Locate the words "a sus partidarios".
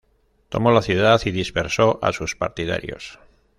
2.01-3.19